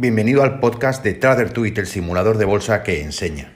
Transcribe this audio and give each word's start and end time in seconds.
Bienvenido 0.00 0.42
al 0.42 0.60
podcast 0.60 1.04
de 1.04 1.12
TraderTweet, 1.12 1.76
el 1.76 1.86
simulador 1.86 2.38
de 2.38 2.46
bolsa 2.46 2.82
que 2.82 3.02
enseña. 3.02 3.52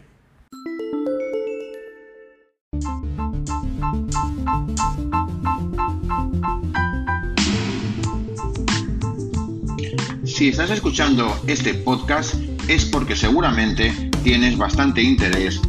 Si 10.27 10.49
estás 10.51 10.69
escuchando 10.69 11.35
este 11.47 11.73
podcast 11.73 12.35
es 12.69 12.85
porque 12.85 13.17
seguramente 13.17 14.11
tienes 14.23 14.59
bastante 14.59 15.01
interés 15.01 15.63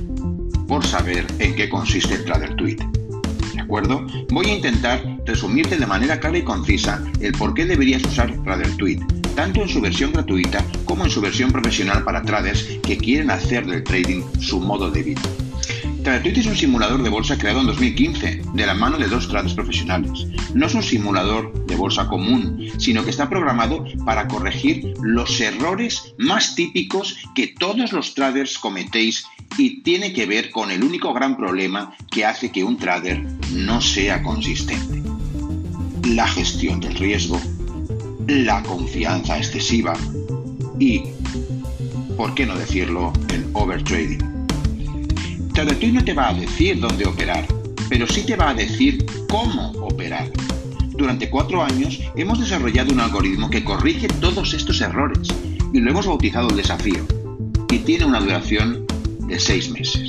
por 0.67 0.85
saber 0.85 1.25
en 1.39 1.55
qué 1.55 1.69
consiste 1.69 2.17
TraderTweet. 2.17 2.81
¿De 3.53 3.61
acuerdo? 3.61 4.05
Voy 4.29 4.47
a 4.47 4.55
intentar 4.55 5.01
resumirte 5.25 5.77
de 5.77 5.85
manera 5.85 6.19
clara 6.19 6.37
y 6.37 6.43
concisa 6.43 7.01
el 7.21 7.31
por 7.31 7.53
qué 7.53 7.63
deberías 7.63 8.03
usar 8.03 8.29
TraderTweet 8.43 9.24
tanto 9.35 9.61
en 9.61 9.69
su 9.69 9.81
versión 9.81 10.13
gratuita 10.13 10.65
como 10.85 11.03
en 11.03 11.11
su 11.11 11.21
versión 11.21 11.51
profesional 11.51 12.03
para 12.03 12.23
traders 12.23 12.63
que 12.83 12.97
quieren 12.97 13.29
hacer 13.29 13.65
del 13.65 13.83
trading 13.83 14.23
su 14.39 14.59
modo 14.59 14.89
de 14.89 15.03
vida. 15.03 15.21
TraderTweet 16.03 16.37
es 16.37 16.45
un 16.45 16.55
simulador 16.55 17.01
de 17.01 17.09
bolsa 17.09 17.35
creado 17.35 17.61
en 17.61 17.65
2015 17.67 18.41
de 18.53 18.65
la 18.67 18.75
mano 18.75 18.99
de 18.99 19.07
dos 19.07 19.27
traders 19.27 19.55
profesionales. 19.55 20.27
No 20.53 20.67
es 20.67 20.75
un 20.75 20.83
simulador 20.83 21.65
de 21.65 21.75
bolsa 21.75 22.07
común, 22.07 22.69
sino 22.77 23.03
que 23.03 23.09
está 23.09 23.27
programado 23.27 23.83
para 24.05 24.27
corregir 24.27 24.93
los 25.01 25.41
errores 25.41 26.13
más 26.19 26.53
típicos 26.53 27.17
que 27.33 27.47
todos 27.47 27.91
los 27.91 28.13
traders 28.13 28.59
cometéis 28.59 29.25
y 29.57 29.81
tiene 29.81 30.13
que 30.13 30.27
ver 30.27 30.51
con 30.51 30.69
el 30.69 30.83
único 30.83 31.11
gran 31.11 31.37
problema 31.37 31.95
que 32.11 32.23
hace 32.23 32.51
que 32.51 32.63
un 32.63 32.77
trader 32.77 33.23
no 33.51 33.81
sea 33.81 34.21
consistente. 34.21 35.01
La 36.07 36.27
gestión 36.27 36.81
del 36.81 36.93
riesgo 36.95 37.41
la 38.27 38.63
confianza 38.63 39.37
excesiva 39.37 39.93
y, 40.79 41.03
por 42.17 42.33
qué 42.33 42.45
no 42.45 42.57
decirlo, 42.57 43.13
el 43.33 43.45
overtrading. 43.53 44.19
TraderTweet 45.53 45.93
no 45.93 46.03
te 46.03 46.13
va 46.13 46.29
a 46.29 46.33
decir 46.33 46.79
dónde 46.79 47.05
operar, 47.05 47.45
pero 47.89 48.07
sí 48.07 48.23
te 48.23 48.35
va 48.35 48.49
a 48.49 48.53
decir 48.53 49.05
cómo 49.29 49.71
operar. 49.81 50.29
Durante 50.89 51.29
cuatro 51.29 51.63
años 51.63 51.99
hemos 52.15 52.39
desarrollado 52.39 52.93
un 52.93 52.99
algoritmo 52.99 53.49
que 53.49 53.63
corrige 53.63 54.07
todos 54.07 54.53
estos 54.53 54.81
errores 54.81 55.27
y 55.73 55.79
lo 55.79 55.91
hemos 55.91 56.07
bautizado 56.07 56.49
el 56.49 56.57
desafío 56.57 57.05
y 57.69 57.79
tiene 57.79 58.05
una 58.05 58.19
duración 58.19 58.85
de 59.27 59.39
seis 59.39 59.69
meses. 59.69 60.07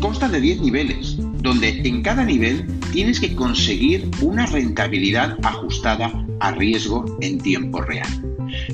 Consta 0.00 0.28
de 0.28 0.40
10 0.40 0.60
niveles, 0.60 1.16
donde 1.40 1.80
en 1.86 2.02
cada 2.02 2.24
nivel 2.24 2.66
tienes 2.92 3.20
que 3.20 3.34
conseguir 3.34 4.08
una 4.20 4.46
rentabilidad 4.46 5.38
ajustada 5.42 6.23
a 6.40 6.52
riesgo 6.52 7.04
en 7.20 7.38
tiempo 7.38 7.80
real. 7.80 8.08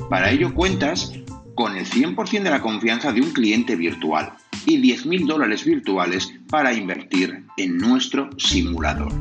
Para 0.09 0.31
ello 0.31 0.53
cuentas 0.53 1.13
con 1.55 1.75
el 1.75 1.85
100% 1.85 2.43
de 2.43 2.49
la 2.49 2.61
confianza 2.61 3.11
de 3.11 3.21
un 3.21 3.31
cliente 3.31 3.75
virtual 3.75 4.33
y 4.65 4.81
10.000 4.81 5.27
dólares 5.27 5.65
virtuales 5.65 6.33
para 6.49 6.73
invertir 6.73 7.43
en 7.57 7.77
nuestro 7.77 8.29
simulador. 8.37 9.11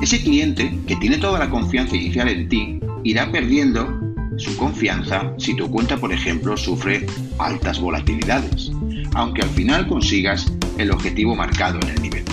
Ese 0.00 0.20
cliente, 0.20 0.76
que 0.86 0.96
tiene 0.96 1.18
toda 1.18 1.38
la 1.38 1.50
confianza 1.50 1.96
inicial 1.96 2.28
en 2.28 2.48
ti, 2.48 2.80
irá 3.04 3.30
perdiendo 3.30 3.88
su 4.36 4.56
confianza 4.56 5.32
si 5.38 5.54
tu 5.54 5.70
cuenta, 5.70 5.96
por 5.96 6.12
ejemplo, 6.12 6.56
sufre 6.56 7.06
altas 7.38 7.80
volatilidades, 7.80 8.72
aunque 9.14 9.42
al 9.42 9.50
final 9.50 9.86
consigas 9.86 10.52
el 10.78 10.90
objetivo 10.90 11.36
marcado 11.36 11.78
en 11.82 11.88
el 11.90 12.02
nivel. 12.02 12.24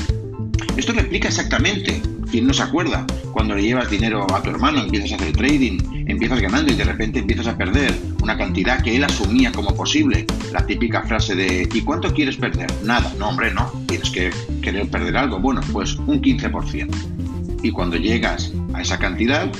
Esto 0.77 0.93
replica 0.93 1.27
exactamente 1.27 2.01
¿Quién 2.31 2.45
no 2.45 2.53
se 2.53 2.61
acuerda? 2.61 3.07
Cuando 3.31 3.55
le 3.55 3.63
llevas 3.63 3.89
dinero 3.89 4.27
a 4.33 4.43
tu 4.43 4.51
hermano, 4.51 4.81
empiezas 4.81 5.13
a 5.13 5.15
hacer 5.15 5.35
trading, 5.35 5.79
empiezas 6.07 6.39
ganando 6.39 6.71
y 6.71 6.75
de 6.75 6.83
repente 6.83 7.19
empiezas 7.19 7.47
a 7.47 7.57
perder 7.57 7.97
una 8.21 8.37
cantidad 8.37 8.83
que 8.83 8.95
él 8.95 9.03
asumía 9.03 9.51
como 9.51 9.75
posible. 9.75 10.27
La 10.51 10.65
típica 10.65 11.01
frase 11.01 11.35
de 11.35 11.67
¿y 11.73 11.81
cuánto 11.81 12.13
quieres 12.13 12.37
perder? 12.37 12.71
Nada, 12.83 13.11
no 13.17 13.29
hombre, 13.29 13.51
no. 13.51 13.71
Tienes 13.87 14.11
que 14.11 14.31
querer 14.61 14.89
perder 14.89 15.17
algo. 15.17 15.39
Bueno, 15.39 15.61
pues 15.73 15.95
un 15.95 16.21
15%. 16.21 17.59
Y 17.63 17.71
cuando 17.71 17.97
llegas 17.97 18.53
a 18.73 18.81
esa 18.81 18.99
cantidad, 18.99 19.51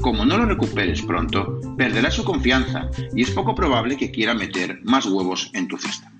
como 0.00 0.24
no 0.24 0.38
lo 0.38 0.46
recuperes 0.46 1.02
pronto, 1.02 1.60
perderás 1.76 2.14
su 2.14 2.24
confianza 2.24 2.88
y 3.14 3.22
es 3.22 3.30
poco 3.32 3.54
probable 3.54 3.98
que 3.98 4.10
quiera 4.10 4.32
meter 4.32 4.80
más 4.82 5.04
huevos 5.04 5.50
en 5.52 5.68
tu 5.68 5.76
cesta. 5.76 6.10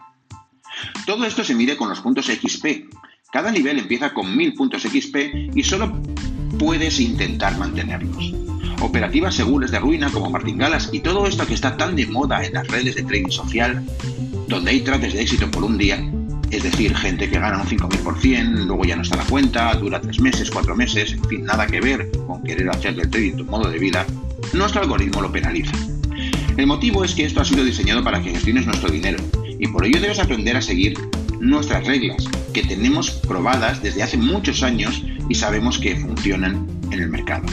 Todo 1.06 1.24
esto 1.24 1.42
se 1.42 1.54
mide 1.54 1.76
con 1.76 1.88
los 1.88 2.00
puntos 2.00 2.26
XP, 2.26 2.66
cada 3.30 3.50
nivel 3.50 3.78
empieza 3.78 4.14
con 4.14 4.34
1000 4.34 4.54
puntos 4.54 4.82
XP 4.82 5.16
y 5.54 5.62
solo 5.62 6.00
puedes 6.58 6.98
intentar 6.98 7.58
mantenerlos. 7.58 8.32
Operativas 8.80 9.34
seguras 9.34 9.70
de 9.70 9.78
ruina 9.78 10.08
como 10.10 10.30
martingalas 10.30 10.88
y 10.92 11.00
todo 11.00 11.26
esto 11.26 11.46
que 11.46 11.52
está 11.52 11.76
tan 11.76 11.94
de 11.94 12.06
moda 12.06 12.42
en 12.42 12.54
las 12.54 12.66
redes 12.68 12.94
de 12.94 13.02
trading 13.02 13.30
social, 13.30 13.84
donde 14.48 14.70
hay 14.70 14.80
trates 14.80 15.12
de 15.12 15.20
éxito 15.20 15.50
por 15.50 15.64
un 15.64 15.76
día, 15.76 16.10
es 16.50 16.62
decir, 16.62 16.96
gente 16.96 17.28
que 17.28 17.38
gana 17.38 17.60
un 17.60 17.68
5000%, 17.68 18.64
luego 18.64 18.84
ya 18.84 18.96
no 18.96 19.02
está 19.02 19.16
la 19.16 19.24
cuenta, 19.24 19.74
dura 19.74 20.00
3 20.00 20.20
meses, 20.20 20.50
4 20.50 20.74
meses, 20.74 21.12
en 21.12 21.24
fin, 21.24 21.44
nada 21.44 21.66
que 21.66 21.82
ver 21.82 22.10
con 22.26 22.42
querer 22.42 22.70
hacer 22.70 22.94
del 22.94 23.10
trading 23.10 23.36
tu 23.36 23.44
modo 23.44 23.68
de 23.68 23.78
vida, 23.78 24.06
nuestro 24.54 24.80
algoritmo 24.80 25.20
lo 25.20 25.30
penaliza. 25.30 25.76
El 26.56 26.66
motivo 26.66 27.04
es 27.04 27.14
que 27.14 27.26
esto 27.26 27.42
ha 27.42 27.44
sido 27.44 27.62
diseñado 27.62 28.02
para 28.02 28.22
que 28.22 28.30
gestiones 28.30 28.64
nuestro 28.64 28.88
dinero 28.90 29.22
y 29.58 29.68
por 29.68 29.84
ello 29.84 30.00
debes 30.00 30.18
aprender 30.18 30.56
a 30.56 30.62
seguir 30.62 30.94
nuestras 31.40 31.86
reglas, 31.86 32.24
que 32.52 32.62
tenemos 32.62 33.10
probadas 33.10 33.82
desde 33.82 34.02
hace 34.02 34.16
muchos 34.16 34.62
años 34.62 35.02
y 35.28 35.34
sabemos 35.34 35.78
que 35.78 35.96
funcionan 35.96 36.66
en 36.90 37.00
el 37.00 37.08
mercado. 37.08 37.46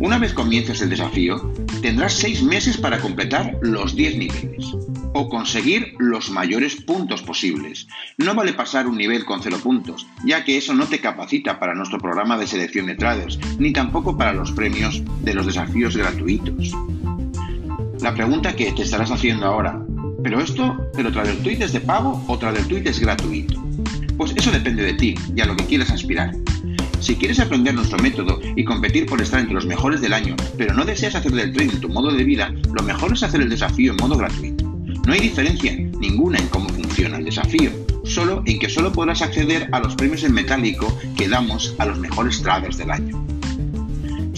Una 0.00 0.18
vez 0.18 0.32
comiences 0.32 0.80
el 0.80 0.90
desafío, 0.90 1.52
tendrás 1.82 2.12
seis 2.12 2.42
meses 2.42 2.76
para 2.76 3.00
completar 3.00 3.58
los 3.62 3.96
10 3.96 4.16
niveles 4.16 4.66
o 5.12 5.28
conseguir 5.28 5.94
los 5.98 6.30
mayores 6.30 6.76
puntos 6.76 7.22
posibles. 7.22 7.88
No 8.16 8.34
vale 8.34 8.52
pasar 8.52 8.86
un 8.86 8.96
nivel 8.96 9.24
con 9.24 9.42
cero 9.42 9.58
puntos, 9.62 10.06
ya 10.24 10.44
que 10.44 10.56
eso 10.56 10.74
no 10.74 10.86
te 10.86 11.00
capacita 11.00 11.58
para 11.58 11.74
nuestro 11.74 11.98
programa 11.98 12.38
de 12.38 12.46
selección 12.46 12.86
de 12.86 12.94
traders, 12.94 13.38
ni 13.58 13.72
tampoco 13.72 14.16
para 14.16 14.32
los 14.32 14.52
premios 14.52 15.02
de 15.22 15.34
los 15.34 15.46
desafíos 15.46 15.96
gratuitos. 15.96 16.72
La 18.00 18.14
pregunta 18.14 18.54
que 18.54 18.70
te 18.72 18.82
estarás 18.82 19.10
haciendo 19.10 19.46
ahora, 19.46 19.82
pero 20.28 20.42
esto, 20.42 20.90
pero 20.92 21.10
TraderTweet 21.10 21.62
es 21.62 21.72
de 21.72 21.80
pago 21.80 22.22
o 22.26 22.38
TraderTweet 22.38 22.86
es 22.86 23.00
gratuito. 23.00 23.64
Pues 24.18 24.34
eso 24.36 24.50
depende 24.50 24.82
de 24.82 24.92
ti 24.92 25.14
y 25.34 25.40
a 25.40 25.46
lo 25.46 25.56
que 25.56 25.64
quieras 25.64 25.90
aspirar. 25.90 26.36
Si 27.00 27.14
quieres 27.14 27.40
aprender 27.40 27.74
nuestro 27.74 27.96
método 27.96 28.38
y 28.54 28.62
competir 28.62 29.06
por 29.06 29.22
estar 29.22 29.40
entre 29.40 29.54
los 29.54 29.64
mejores 29.64 30.02
del 30.02 30.12
año, 30.12 30.36
pero 30.58 30.74
no 30.74 30.84
deseas 30.84 31.14
hacer 31.14 31.32
del 31.32 31.54
trading 31.54 31.80
tu 31.80 31.88
modo 31.88 32.12
de 32.12 32.24
vida, 32.24 32.52
lo 32.74 32.82
mejor 32.82 33.14
es 33.14 33.22
hacer 33.22 33.40
el 33.40 33.48
desafío 33.48 33.92
en 33.92 33.96
modo 33.96 34.18
gratuito. 34.18 34.66
No 35.06 35.14
hay 35.14 35.20
diferencia 35.20 35.74
ninguna 35.74 36.38
en 36.38 36.48
cómo 36.48 36.68
funciona 36.68 37.16
el 37.16 37.24
desafío, 37.24 37.70
solo 38.04 38.42
en 38.44 38.58
que 38.58 38.68
solo 38.68 38.92
podrás 38.92 39.22
acceder 39.22 39.70
a 39.72 39.80
los 39.80 39.94
premios 39.94 40.24
en 40.24 40.34
metálico 40.34 40.94
que 41.16 41.26
damos 41.26 41.74
a 41.78 41.86
los 41.86 41.98
mejores 41.98 42.42
traders 42.42 42.76
del 42.76 42.90
año. 42.90 43.37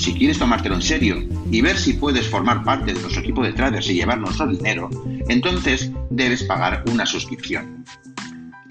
Si 0.01 0.15
quieres 0.15 0.39
tomártelo 0.39 0.77
en 0.77 0.81
serio 0.81 1.23
y 1.51 1.61
ver 1.61 1.77
si 1.77 1.93
puedes 1.93 2.27
formar 2.27 2.65
parte 2.65 2.95
de 2.95 3.01
nuestro 3.03 3.21
equipo 3.21 3.45
de 3.45 3.53
traders 3.53 3.87
y 3.91 3.95
llevar 3.97 4.17
nuestro 4.17 4.47
dinero, 4.47 4.89
entonces 5.29 5.93
debes 6.09 6.43
pagar 6.45 6.83
una 6.91 7.05
suscripción. 7.05 7.85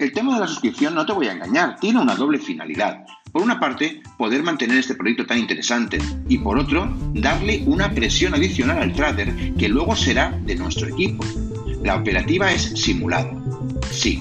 El 0.00 0.10
tema 0.10 0.34
de 0.34 0.40
la 0.40 0.48
suscripción, 0.48 0.92
no 0.92 1.06
te 1.06 1.12
voy 1.12 1.28
a 1.28 1.32
engañar, 1.32 1.78
tiene 1.78 2.00
una 2.00 2.16
doble 2.16 2.40
finalidad. 2.40 3.04
Por 3.30 3.42
una 3.42 3.60
parte, 3.60 4.02
poder 4.18 4.42
mantener 4.42 4.78
este 4.78 4.96
proyecto 4.96 5.24
tan 5.24 5.38
interesante 5.38 6.00
y 6.28 6.38
por 6.38 6.58
otro, 6.58 6.92
darle 7.14 7.62
una 7.64 7.92
presión 7.92 8.34
adicional 8.34 8.78
al 8.78 8.92
trader 8.92 9.54
que 9.54 9.68
luego 9.68 9.94
será 9.94 10.36
de 10.44 10.56
nuestro 10.56 10.88
equipo. 10.88 11.24
La 11.84 11.94
operativa 11.94 12.50
es 12.50 12.72
simulada, 12.74 13.30
sí, 13.92 14.20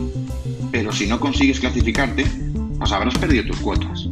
pero 0.71 0.91
si 0.91 1.07
no 1.07 1.19
consigues 1.19 1.59
clasificarte, 1.59 2.23
pues 2.77 2.91
habrás 2.91 3.17
perdido 3.17 3.45
tus 3.45 3.57
cuotas. 3.61 4.07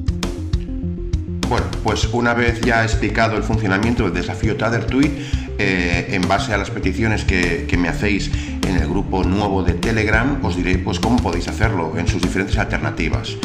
Bueno, 1.49 1.67
pues 1.81 2.05
una 2.11 2.33
vez 2.33 2.59
ya 2.59 2.83
explicado 2.83 3.37
el 3.37 3.43
funcionamiento 3.43 4.03
del 4.03 4.13
desafío 4.13 4.57
TraderTweet, 4.57 5.11
eh, 5.57 6.07
en 6.09 6.27
base 6.27 6.53
a 6.53 6.57
las 6.57 6.69
peticiones 6.69 7.23
que, 7.23 7.73
me 7.77 7.87
hacéis 7.87 8.29
en 8.67 8.75
el 8.75 8.87
grupo 8.87 9.23
nuevo 9.23 9.63
de 9.63 9.73
Telegram, 9.73 10.43
os 10.43 10.57
diré 10.57 10.77
pues 10.77 10.99
cómo 10.99 11.17
podéis 11.17 11.47
hacerlo 11.47 11.93
en 11.97 12.07
sus 12.07 12.21
diferentes 12.21 12.57
alternativas. 12.57 13.37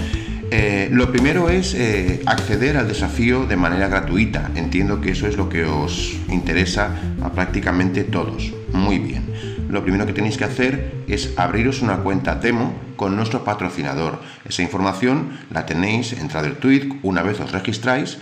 Eh, 0.50 0.88
lo 0.90 1.12
primero 1.12 1.48
es 1.48 1.74
eh, 1.74 2.20
acceder 2.26 2.76
al 2.76 2.88
desafío 2.88 3.46
de 3.46 3.56
manera 3.56 3.86
gratuita. 3.86 4.50
Entiendo 4.56 5.00
que 5.00 5.12
eso 5.12 5.28
es 5.28 5.36
lo 5.36 5.48
que 5.48 5.64
os 5.64 6.12
interesa 6.28 6.90
a 7.22 7.30
prácticamente 7.30 8.02
todos. 8.02 8.52
Muy 8.72 8.98
bien 8.98 9.51
lo 9.72 9.82
primero 9.82 10.04
que 10.04 10.12
tenéis 10.12 10.36
que 10.36 10.44
hacer 10.44 11.02
es 11.08 11.32
abriros 11.38 11.80
una 11.80 11.96
cuenta 11.96 12.34
demo 12.34 12.74
con 12.96 13.16
nuestro 13.16 13.42
patrocinador. 13.42 14.20
Esa 14.44 14.62
información 14.62 15.30
la 15.50 15.64
tenéis 15.64 16.12
en 16.12 16.28
TraderTweet. 16.28 17.00
Una 17.02 17.22
vez 17.22 17.40
os 17.40 17.52
registráis, 17.52 18.18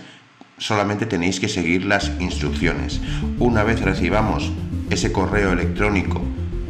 solamente 0.57 1.05
tenéis 1.05 1.41
que 1.41 1.49
seguir 1.49 1.83
las 1.83 2.09
instrucciones. 2.21 3.01
Una 3.37 3.63
vez 3.63 3.81
recibamos 3.81 4.49
ese 4.89 5.11
correo 5.11 5.51
electrónico 5.51 6.21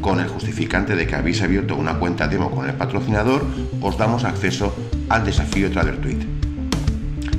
con 0.02 0.20
el 0.20 0.28
justificante 0.28 0.96
de 0.96 1.06
que 1.06 1.16
habéis 1.16 1.44
abierto 1.44 1.76
una 1.76 2.00
cuenta 2.00 2.28
demo 2.28 2.50
con 2.50 2.68
el 2.68 2.74
patrocinador, 2.74 3.46
os 3.82 4.00
damos 4.00 4.24
acceso 4.24 4.76
al 5.10 5.24
desafío 5.24 5.70
TraderTweet. 5.70 6.26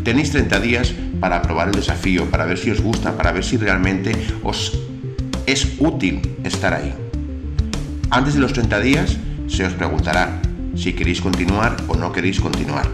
Tenéis 0.05 0.31
30 0.31 0.61
días 0.61 0.95
para 1.19 1.43
probar 1.43 1.69
el 1.69 1.75
desafío, 1.75 2.27
para 2.31 2.45
ver 2.45 2.59
si 2.59 2.71
os 2.71 2.81
gusta, 2.81 3.17
para 3.17 3.33
ver 3.33 3.43
si 3.43 3.57
realmente 3.57 4.13
os 4.45 4.79
es 5.45 5.75
útil 5.81 6.37
estar 6.45 6.73
ahí. 6.73 6.95
Antes 8.13 8.35
de 8.35 8.41
los 8.41 8.53
30 8.53 8.81
días 8.81 9.17
se 9.49 9.65
os 9.65 9.73
preguntará 9.73 10.43
si 10.77 10.93
queréis 10.93 11.23
continuar 11.23 11.79
o 11.89 11.97
no 11.97 12.13
queréis 12.13 12.41
continuar. 12.41 12.87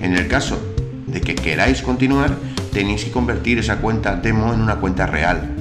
En 0.00 0.16
el 0.16 0.28
caso 0.28 0.58
de 1.06 1.20
que 1.20 1.34
queráis 1.34 1.82
continuar, 1.82 2.34
tenéis 2.72 3.04
que 3.04 3.10
convertir 3.10 3.58
esa 3.58 3.76
cuenta 3.84 4.16
demo 4.16 4.54
en 4.54 4.62
una 4.62 4.76
cuenta 4.76 5.06
real. 5.06 5.54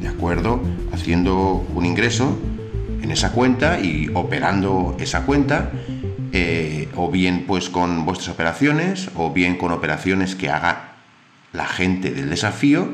¿De 0.00 0.08
acuerdo? 0.08 0.60
Haciendo 0.92 1.64
un 1.72 1.86
ingreso 1.86 2.36
en 3.00 3.12
esa 3.12 3.30
cuenta 3.30 3.78
y 3.78 4.10
operando 4.12 4.96
esa 4.98 5.22
cuenta, 5.22 5.70
eh, 6.32 6.88
o 6.96 7.12
bien 7.12 7.44
pues 7.46 7.70
con 7.70 8.04
vuestras 8.04 8.30
operaciones, 8.30 9.08
o 9.14 9.32
bien 9.32 9.56
con 9.56 9.70
operaciones 9.70 10.34
que 10.34 10.50
haga 10.50 10.94
la 11.52 11.66
gente 11.66 12.10
del 12.10 12.28
desafío, 12.28 12.88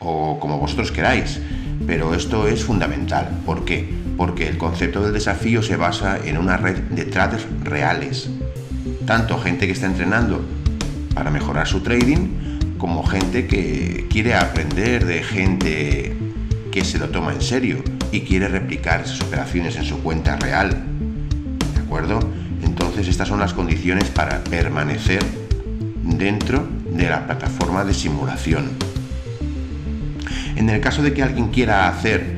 o 0.00 0.40
como 0.40 0.58
vosotros 0.58 0.90
queráis. 0.90 1.40
Pero 1.86 2.12
esto 2.12 2.48
es 2.48 2.64
fundamental. 2.64 3.28
¿Por 3.46 3.64
qué? 3.64 4.03
Porque 4.16 4.48
el 4.48 4.58
concepto 4.58 5.02
del 5.02 5.12
desafío 5.12 5.62
se 5.62 5.76
basa 5.76 6.18
en 6.24 6.38
una 6.38 6.56
red 6.56 6.76
de 6.76 7.04
traders 7.04 7.46
reales. 7.62 8.28
Tanto 9.06 9.38
gente 9.38 9.66
que 9.66 9.72
está 9.72 9.86
entrenando 9.86 10.44
para 11.14 11.30
mejorar 11.30 11.66
su 11.66 11.80
trading, 11.80 12.76
como 12.78 13.04
gente 13.04 13.46
que 13.46 14.06
quiere 14.10 14.34
aprender 14.34 15.06
de 15.06 15.22
gente 15.22 16.16
que 16.70 16.84
se 16.84 16.98
lo 16.98 17.08
toma 17.08 17.32
en 17.32 17.40
serio 17.40 17.82
y 18.12 18.20
quiere 18.22 18.48
replicar 18.48 19.00
esas 19.00 19.20
operaciones 19.20 19.76
en 19.76 19.84
su 19.84 20.02
cuenta 20.02 20.36
real. 20.36 20.84
¿De 21.74 21.80
acuerdo? 21.80 22.20
Entonces 22.62 23.08
estas 23.08 23.28
son 23.28 23.40
las 23.40 23.54
condiciones 23.54 24.10
para 24.10 24.42
permanecer 24.44 25.24
dentro 26.02 26.66
de 26.90 27.08
la 27.08 27.26
plataforma 27.26 27.84
de 27.84 27.94
simulación. 27.94 28.70
En 30.56 30.68
el 30.70 30.80
caso 30.80 31.02
de 31.02 31.12
que 31.12 31.22
alguien 31.22 31.48
quiera 31.48 31.88
hacer 31.88 32.33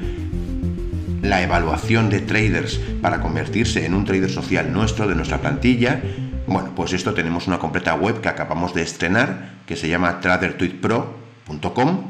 la 1.28 1.42
evaluación 1.42 2.10
de 2.10 2.20
traders 2.20 2.80
para 3.00 3.20
convertirse 3.20 3.84
en 3.84 3.94
un 3.94 4.04
trader 4.04 4.30
social 4.30 4.72
nuestro, 4.72 5.06
de 5.08 5.14
nuestra 5.14 5.40
plantilla, 5.40 6.00
bueno, 6.46 6.72
pues 6.76 6.92
esto 6.92 7.12
tenemos 7.12 7.48
una 7.48 7.58
completa 7.58 7.94
web 7.94 8.20
que 8.20 8.28
acabamos 8.28 8.72
de 8.72 8.82
estrenar, 8.82 9.56
que 9.66 9.76
se 9.76 9.88
llama 9.88 10.20
tradertweetpro.com, 10.20 12.02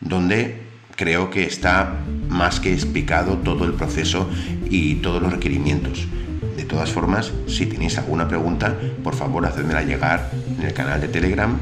donde 0.00 0.62
creo 0.96 1.30
que 1.30 1.44
está 1.44 1.94
más 2.28 2.60
que 2.60 2.74
explicado 2.74 3.38
todo 3.38 3.64
el 3.64 3.72
proceso 3.72 4.28
y 4.68 4.96
todos 4.96 5.22
los 5.22 5.32
requerimientos. 5.32 6.06
De 6.56 6.64
todas 6.64 6.90
formas, 6.90 7.32
si 7.46 7.64
tenéis 7.64 7.96
alguna 7.96 8.28
pregunta, 8.28 8.76
por 9.02 9.14
favor 9.14 9.46
hacedmela 9.46 9.82
llegar 9.82 10.30
en 10.58 10.66
el 10.66 10.74
canal 10.74 11.00
de 11.00 11.08
Telegram, 11.08 11.58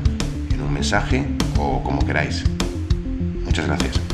en 0.53 0.61
un 0.61 0.73
mensaje 0.73 1.25
o 1.57 1.85
como 1.85 2.05
queráis. 2.05 2.45
Muchas 3.45 3.67
gracias. 3.67 4.08